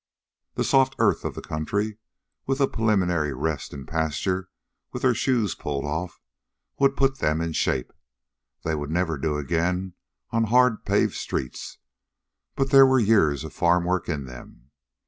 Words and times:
The 0.55 0.63
soft 0.63 0.95
earth 0.97 1.23
of 1.23 1.35
the 1.35 1.43
country, 1.43 1.99
with 2.47 2.59
a 2.59 2.67
preliminary 2.67 3.33
rest 3.35 3.71
in 3.71 3.85
pasture 3.85 4.49
with 4.91 5.03
their 5.03 5.13
shoes 5.13 5.53
pulled 5.53 5.85
off, 5.85 6.19
would 6.79 6.97
put 6.97 7.19
them 7.19 7.39
in 7.39 7.53
shape. 7.53 7.93
They 8.63 8.73
would 8.73 8.89
never 8.89 9.15
do 9.15 9.37
again 9.37 9.93
on 10.31 10.45
hard 10.45 10.85
paved 10.85 11.13
streets, 11.13 11.77
but 12.55 12.71
there 12.71 12.87
were 12.87 12.99
years 12.99 13.43
of 13.43 13.53
farm 13.53 13.83
work 13.85 14.09
in 14.09 14.25
them. 14.25 14.71